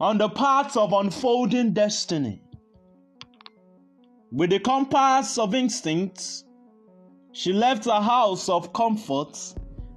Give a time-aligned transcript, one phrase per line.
[0.00, 2.40] on the path of unfolding destiny.
[4.30, 6.44] With the compass of instincts,
[7.32, 9.36] she left a house of comfort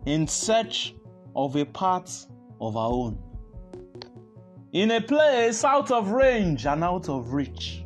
[0.07, 0.95] in search
[1.35, 2.25] of a path
[2.59, 3.21] of her own.
[4.73, 7.83] In a place out of range and out of reach,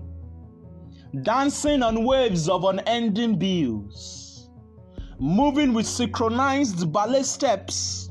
[1.24, 4.50] dancing on waves of unending bills,
[5.20, 8.10] moving with synchronized ballet steps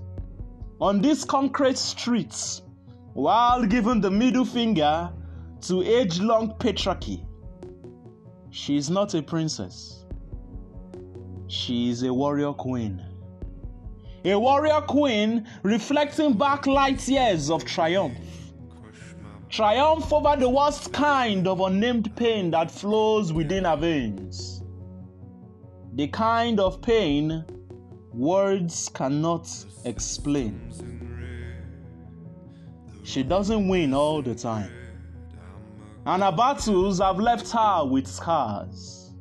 [0.80, 2.62] on these concrete streets
[3.14, 5.10] while giving the middle finger
[5.62, 7.24] to age long patriarchy.
[8.50, 10.04] She is not a princess,
[11.46, 13.02] she is a warrior queen.
[14.24, 18.18] A warrior queen reflecting back light years of triumph.
[19.50, 24.62] Triumph over the worst kind of unnamed pain that flows within her veins.
[25.94, 27.44] The kind of pain
[28.12, 29.48] words cannot
[29.84, 31.03] explain.
[33.04, 34.72] She doesn't win all the time.
[36.06, 39.12] And her battles have left her with scars.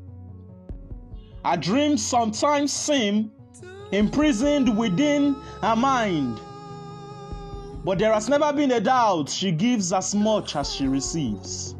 [1.45, 3.31] Her dreams sometimes seem
[3.91, 6.39] imprisoned within her mind.
[7.83, 11.75] But there has never been a doubt she gives as much as she receives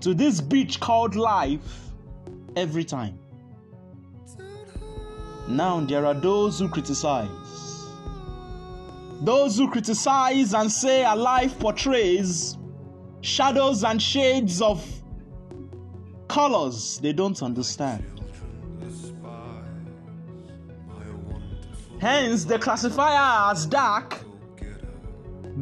[0.00, 1.90] to this beach called life
[2.54, 3.18] every time.
[5.48, 7.43] Now there are those who criticize.
[9.24, 12.58] Those who criticize and say a life portrays
[13.22, 14.86] shadows and shades of
[16.28, 18.04] colors they don't understand.
[21.98, 24.20] Hence, they classify her as dark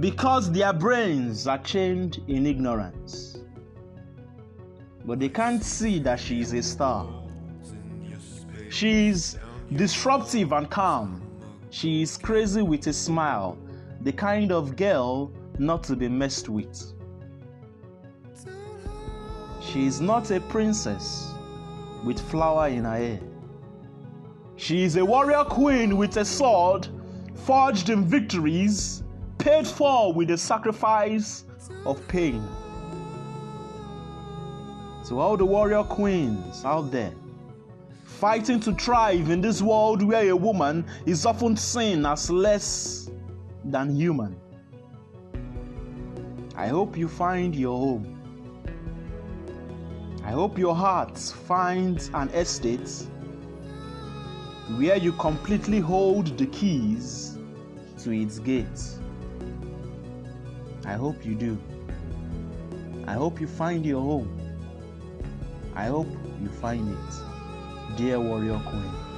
[0.01, 3.37] because their brains are chained in ignorance.
[5.05, 7.09] But they can't see that she is a star.
[8.71, 9.39] She is
[9.73, 11.32] disruptive and calm.
[11.73, 13.57] She is crazy with a smile,
[14.03, 16.93] the kind of girl not to be messed with.
[19.63, 21.33] She is not a princess
[22.05, 23.21] with flower in her hair.
[24.57, 26.89] She is a warrior queen with a sword
[27.47, 29.03] forged in victories,
[29.39, 31.45] paid for with the sacrifice
[31.87, 32.47] of pain.
[35.07, 37.15] To all the warrior queens out there,
[38.23, 43.11] fighting to thrive in this world where a woman is often seen as less
[43.65, 44.37] than human.
[46.55, 48.07] I hope you find your home.
[50.25, 52.89] I hope your heart finds an estate
[54.77, 57.37] where you completely hold the keys
[58.05, 59.01] to its gates.
[60.87, 61.59] I hope you do.
[63.05, 64.31] I hope you find your home.
[65.75, 66.07] I hope
[66.41, 67.32] you find it,
[68.03, 69.12] dear warrior queen.